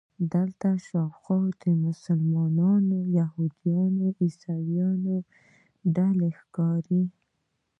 دلته 0.33 0.67
شاوخوا 0.87 1.39
د 1.63 1.63
مسلمانانو، 1.85 2.97
یهودانو 3.19 4.01
او 4.09 4.15
عیسویانو 4.23 5.15
ډلې 5.95 6.29
ښکاري. 6.39 7.03